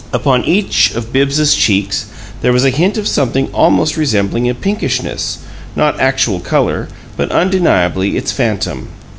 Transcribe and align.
Upon 0.11 0.43
each 0.45 0.95
of 0.95 1.13
Bibbs's 1.13 1.53
cheeks 1.53 2.07
there 2.41 2.51
was 2.51 2.65
a 2.65 2.71
hint 2.71 2.97
of 2.97 3.07
something 3.07 3.49
almost 3.53 3.97
resembling 3.97 4.49
a 4.49 4.55
pinkishness; 4.55 5.37
not 5.75 5.99
actual 5.99 6.39
color, 6.39 6.87
but 7.15 7.29
undeniably 7.31 8.17
its 8.17 8.31
phantom. 8.31 8.87